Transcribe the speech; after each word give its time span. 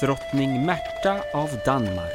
drottning 0.00 0.66
Märta 0.66 1.22
av 1.32 1.50
Danmark. 1.64 2.12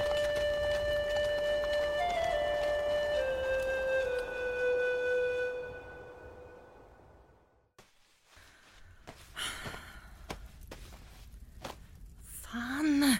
Fan! 12.41 13.16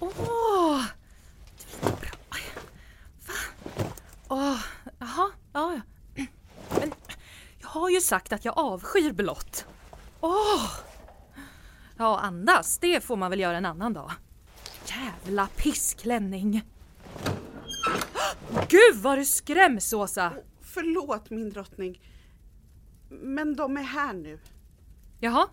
Åh! 0.00 0.82
Det 1.58 1.80
blir 1.80 1.90
bra. 1.90 2.38
Va? 3.26 3.34
Åh, 4.28 4.58
jaha, 4.98 5.30
ja, 5.52 5.72
ja. 5.72 5.80
Mm. 6.14 6.28
Men 6.80 6.92
jag 7.60 7.68
har 7.68 7.90
ju 7.90 8.00
sagt 8.00 8.32
att 8.32 8.44
jag 8.44 8.58
avskyr 8.58 9.12
blått. 9.12 9.64
Åh! 10.20 10.70
Ja, 11.96 12.18
andas, 12.18 12.78
det 12.78 13.00
får 13.00 13.16
man 13.16 13.30
väl 13.30 13.40
göra 13.40 13.56
en 13.56 13.64
annan 13.64 13.92
dag. 13.92 14.12
Jävla 14.86 15.46
pissklänning. 15.46 16.62
Gud 18.68 19.02
vad 19.02 19.18
du 19.18 19.24
skräms, 19.24 19.92
Åsa! 19.92 20.32
Förlåt 20.60 21.30
min 21.30 21.50
drottning. 21.50 22.00
Men 23.08 23.56
de 23.56 23.76
är 23.76 23.82
här 23.82 24.12
nu. 24.12 24.38
Jaha? 25.20 25.48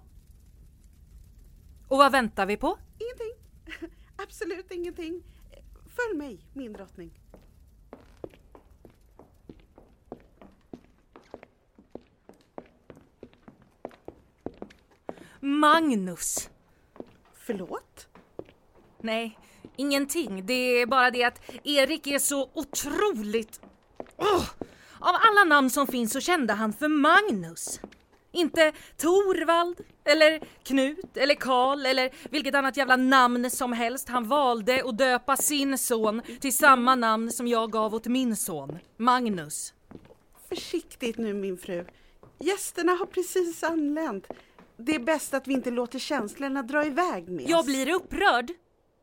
Och 1.87 1.97
vad 1.97 2.11
väntar 2.11 2.45
vi 2.45 2.57
på? 2.57 2.77
Ingenting. 2.99 3.89
Absolut 4.15 4.71
ingenting. 4.71 5.23
Följ 5.95 6.17
mig 6.17 6.45
min 6.53 6.73
drottning. 6.73 7.19
Magnus! 15.43 16.49
Förlåt? 17.45 18.07
Nej, 19.01 19.39
ingenting. 19.75 20.45
Det 20.45 20.53
är 20.53 20.85
bara 20.85 21.11
det 21.11 21.23
att 21.23 21.41
Erik 21.63 22.07
är 22.07 22.19
så 22.19 22.49
otroligt... 22.53 23.61
Åh! 24.17 24.49
Av 24.99 25.15
alla 25.21 25.43
namn 25.43 25.69
som 25.69 25.87
finns 25.87 26.13
så 26.13 26.19
kände 26.19 26.53
han 26.53 26.73
för 26.73 26.87
Magnus. 26.87 27.79
Inte 28.31 28.73
Torvald, 28.97 29.79
eller 30.03 30.41
Knut, 30.63 31.17
eller 31.17 31.35
Karl 31.35 31.85
eller 31.85 32.11
vilket 32.29 32.55
annat 32.55 32.77
jävla 32.77 32.95
namn 32.95 33.51
som 33.51 33.73
helst. 33.73 34.09
Han 34.09 34.27
valde 34.27 34.83
att 34.85 34.97
döpa 34.97 35.37
sin 35.37 35.77
son 35.77 36.21
till 36.41 36.57
samma 36.57 36.95
namn 36.95 37.31
som 37.31 37.47
jag 37.47 37.71
gav 37.71 37.95
åt 37.95 38.05
min 38.05 38.35
son, 38.35 38.79
Magnus. 38.97 39.73
Försiktigt 40.49 41.17
nu 41.17 41.33
min 41.33 41.57
fru. 41.57 41.85
Gästerna 42.39 42.91
har 42.91 43.05
precis 43.05 43.63
anlänt. 43.63 44.27
Det 44.77 44.95
är 44.95 44.99
bäst 44.99 45.33
att 45.33 45.47
vi 45.47 45.53
inte 45.53 45.71
låter 45.71 45.99
känslorna 45.99 46.63
dra 46.63 46.85
iväg 46.85 47.29
med 47.29 47.49
Jag 47.49 47.59
oss. 47.59 47.65
blir 47.65 47.93
upprörd. 47.95 48.51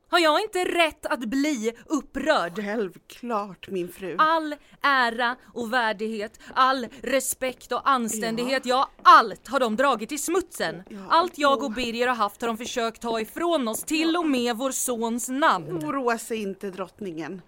Har 0.08 0.18
jag 0.18 0.40
inte 0.42 0.64
rätt 0.64 1.06
att 1.06 1.20
bli 1.24 1.72
upprörd? 1.86 2.56
Självklart 2.56 3.68
min 3.70 3.88
fru. 3.88 4.16
All 4.18 4.54
ära 4.82 5.36
och 5.54 5.72
värdighet, 5.72 6.40
all 6.54 6.86
respekt 7.02 7.72
och 7.72 7.90
anständighet, 7.90 8.66
ja, 8.66 8.90
allt 9.02 9.48
har 9.48 9.60
de 9.60 9.76
dragit 9.76 10.12
i 10.12 10.18
smutsen. 10.18 10.82
Ja, 10.88 10.98
Allt 11.10 11.38
jag 11.38 11.62
och. 11.62 11.72
Birger 11.72 12.06
har 12.08 12.14
haft 12.14 12.40
har 12.40 12.48
de 12.48 12.56
försökt 12.58 13.02
ta 13.02 13.20
ifrån 13.20 13.68
oss, 13.68 13.82
till 13.84 14.16
och 14.16 14.26
med 14.28 14.56
vår 14.56 14.70
sons 14.70 15.28
namn. 15.28 15.84
Oroa 15.84 16.18
sig 16.18 16.42
inte 16.42 16.70
drottningen. 16.70 17.42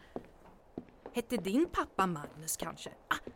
Hette 1.14 1.36
din 1.36 1.66
pappa 1.66 2.06
Magnus 2.06 2.56
kanske? 2.56 2.90
Ah, 3.08 3.30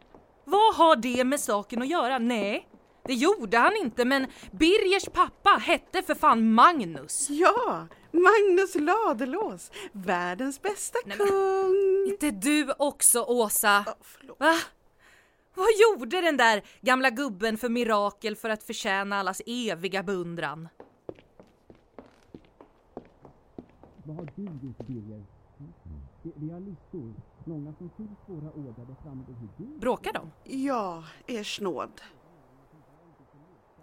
vad 0.45 0.75
har 0.75 0.97
det 0.97 1.25
med 1.25 1.41
saken 1.41 1.83
att 1.83 1.89
göra? 1.89 2.19
Nej, 2.19 2.69
det 3.07 3.15
gjorde 3.15 3.59
han 3.59 3.77
inte, 3.77 4.05
men 4.05 4.27
Birgers 4.53 5.05
pappa 5.12 5.51
hette 5.51 6.03
för 6.03 6.15
fan 6.15 6.53
Magnus. 6.53 7.31
Ja, 7.31 7.87
Magnus 8.11 8.75
Ladulås, 8.75 9.71
världens 9.93 10.62
bästa 10.62 10.99
Nej, 11.06 11.17
men- 11.19 11.27
kung. 11.28 12.06
Inte 12.09 12.31
du 12.31 12.72
också, 12.78 13.22
Åsa? 13.22 13.84
Ja. 13.87 14.34
Va? 14.39 14.55
Vad 15.55 15.67
gjorde 15.83 16.21
den 16.21 16.37
där 16.37 16.62
gamla 16.81 17.11
gubben 17.11 17.59
för 17.59 17.69
mirakel 17.69 18.37
för 18.37 18.50
att 18.50 18.62
förtjäna 18.62 19.17
allas 19.21 19.43
eviga 19.47 20.03
beundran? 20.03 20.69
Vad 24.05 24.17
har 24.17 24.28
du 24.37 24.43
gjort 24.43 24.87
Birger? 24.87 25.25
Vi, 26.23 26.50
har 26.50 26.61
listor, 26.61 27.15
många 27.44 27.75
som 27.75 27.91
fyllt 27.97 28.11
våra 28.27 28.50
order 28.53 28.84
där 28.87 28.97
framme 29.03 29.25
Bråkar 29.81 30.12
de? 30.12 30.31
Ja, 30.65 31.05
er 31.27 31.44
snåd. 31.44 32.00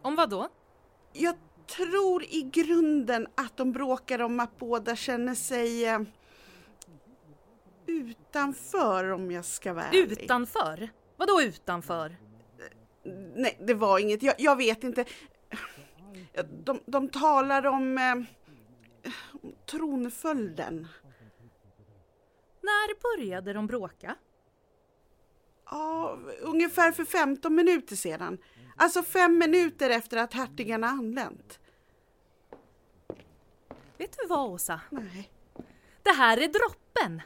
Om 0.03 0.15
vad 0.15 0.29
då? 0.29 0.49
Jag 1.13 1.35
tror 1.77 2.23
i 2.23 2.49
grunden 2.53 3.27
att 3.35 3.57
de 3.57 3.71
bråkar 3.71 4.21
om 4.21 4.39
att 4.39 4.59
båda 4.59 4.95
känner 4.95 5.35
sig 5.35 5.85
eh, 5.85 6.01
utanför 7.85 9.11
om 9.11 9.31
jag 9.31 9.45
ska 9.45 9.73
vara 9.73 9.85
ärlig. 9.85 10.11
Utanför? 10.23 10.89
Vadå 11.17 11.41
utanför? 11.41 12.17
Nej, 13.35 13.57
det 13.61 13.73
var 13.73 13.99
inget. 13.99 14.23
Jag, 14.23 14.35
jag 14.37 14.55
vet 14.55 14.83
inte. 14.83 15.05
De, 16.63 16.79
de 16.85 17.09
talar 17.09 17.65
om 17.65 17.97
eh, 17.97 18.15
tronföljden. 19.65 20.87
När 22.61 23.17
började 23.17 23.53
de 23.53 23.67
bråka? 23.67 24.15
Ja, 25.65 26.17
ungefär 26.41 26.91
för 26.91 27.05
15 27.05 27.55
minuter 27.55 27.95
sedan. 27.95 28.37
Alltså 28.75 29.03
fem 29.03 29.37
minuter 29.37 29.89
efter 29.89 30.17
att 30.17 30.33
hertigarna 30.33 30.87
anlänt. 30.87 31.59
Vet 33.97 34.17
du 34.17 34.27
vad 34.27 34.49
Åsa? 34.49 34.81
Nej. 34.89 35.29
Det 36.03 36.11
här 36.11 36.37
är 36.37 36.47
droppen! 36.47 37.21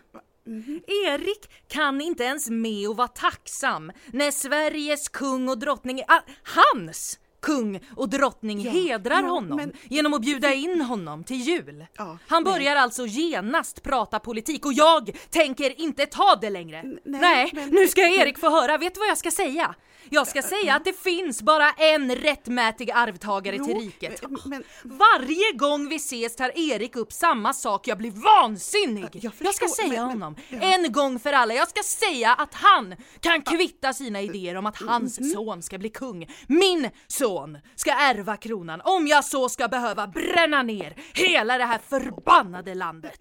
Erik 0.87 1.51
kan 1.67 2.01
inte 2.01 2.23
ens 2.23 2.49
med 2.49 2.89
och 2.89 2.97
vara 2.97 3.07
tacksam 3.07 3.91
när 4.05 4.31
Sveriges 4.31 5.09
kung 5.09 5.49
och 5.49 5.59
drottning, 5.59 6.03
ah, 6.07 6.21
hans 6.43 7.19
kung 7.41 7.79
och 7.95 8.09
drottning 8.09 8.61
Ja, 8.61 8.71
hedrar 8.71 9.21
ja, 9.23 9.29
honom 9.29 9.57
men- 9.57 9.73
genom 9.89 10.13
att 10.13 10.21
bjuda 10.21 10.53
in 10.53 10.81
honom 10.81 11.23
till 11.23 11.37
jul. 11.41 11.85
Ja, 11.97 12.17
Han 12.27 12.43
börjar 12.43 12.75
alltså 12.75 13.05
genast 13.05 13.83
prata 13.83 14.19
politik 14.19 14.65
och 14.65 14.73
jag 14.73 15.17
tänker 15.29 15.81
inte 15.81 16.05
ta 16.05 16.35
det 16.41 16.49
längre. 16.49 16.83
nej, 16.83 16.99
nej 17.21 17.49
men- 17.53 17.69
nu 17.69 17.87
ska 17.87 18.01
Erik 18.01 18.39
få 18.39 18.49
höra. 18.49 18.77
Vet 18.77 18.93
du 18.93 18.99
vad 18.99 19.09
jag 19.09 19.17
ska 19.17 19.31
säga? 19.31 19.75
Jag 20.09 20.27
ska 20.27 20.41
säga 20.41 20.75
att 20.75 20.85
det 20.85 20.93
finns 20.99 21.41
bara 21.41 21.71
en 21.71 22.15
rättmätig 22.15 22.91
arvtagare 22.91 23.55
till 23.55 23.65
Jo, 23.75 23.79
riket. 23.79 24.21
men- 24.29 24.39
men- 24.45 24.63
Varje 24.83 25.51
gång 25.53 25.89
vi 25.89 25.95
ses 25.95 26.35
tar 26.35 26.51
Erik 26.59 26.95
upp 26.95 27.13
samma 27.13 27.53
sak. 27.53 27.87
Jag 27.87 27.97
blir 27.97 28.11
vansinnig. 28.11 29.09
Jag 29.13 29.33
Jag, 29.39 29.53
ska 29.55 29.67
säga 29.67 29.87
men- 29.87 29.97
men- 29.97 30.09
honom 30.09 30.35
en 30.49 30.91
gång 30.91 31.19
för 31.19 31.33
alla. 31.33 31.53
Jag 31.53 31.67
ska 31.69 31.83
säga 31.83 32.33
att 32.33 32.53
han 32.53 32.95
kan 33.19 33.41
kvitta 33.41 33.93
sina 33.93 34.21
idéer 34.21 34.55
om 34.55 34.65
att 34.65 34.75
Mm-hmm. 34.77 34.87
hans 34.87 35.33
son 35.33 35.61
ska 35.63 35.77
bli 35.77 35.89
kung. 35.89 36.27
Min 36.47 36.89
son 37.07 37.36
ska 37.75 37.91
ärva 37.91 38.37
kronan 38.37 38.81
om 38.83 39.07
jag 39.07 39.25
så 39.25 39.49
ska 39.49 39.67
behöva 39.67 40.07
bränna 40.07 40.63
ner 40.63 40.93
hela 41.13 41.57
det 41.57 41.65
här 41.65 41.79
förbannade 41.89 42.75
landet. 42.75 43.19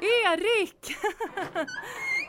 Erik! 0.00 0.96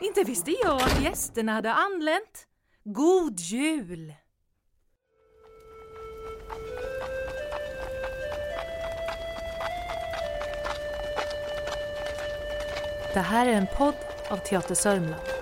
Inte 0.00 0.24
visste 0.24 0.50
jag 0.50 0.82
att 0.82 1.02
gästerna 1.02 1.52
hade 1.52 1.72
anlänt. 1.72 2.46
God 2.84 3.40
jul! 3.40 4.14
Det 13.14 13.20
här 13.20 13.46
är 13.46 13.52
en 13.52 13.66
podd 13.76 13.94
av 14.30 14.36
Teater 14.36 14.74
Sörmland. 14.74 15.35